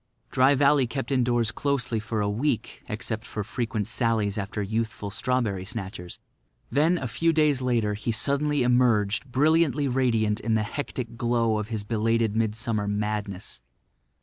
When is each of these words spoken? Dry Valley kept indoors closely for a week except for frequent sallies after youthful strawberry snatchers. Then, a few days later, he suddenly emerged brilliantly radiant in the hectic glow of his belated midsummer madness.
Dry 0.31 0.55
Valley 0.55 0.87
kept 0.87 1.11
indoors 1.11 1.51
closely 1.51 1.99
for 1.99 2.21
a 2.21 2.27
week 2.27 2.81
except 2.89 3.23
for 3.23 3.43
frequent 3.43 3.85
sallies 3.85 4.35
after 4.35 4.63
youthful 4.63 5.11
strawberry 5.11 5.63
snatchers. 5.63 6.17
Then, 6.71 6.97
a 6.97 7.07
few 7.07 7.31
days 7.31 7.61
later, 7.61 7.93
he 7.93 8.11
suddenly 8.11 8.63
emerged 8.63 9.31
brilliantly 9.31 9.87
radiant 9.87 10.39
in 10.39 10.55
the 10.55 10.63
hectic 10.63 11.17
glow 11.17 11.59
of 11.59 11.67
his 11.67 11.83
belated 11.83 12.35
midsummer 12.35 12.87
madness. 12.87 13.61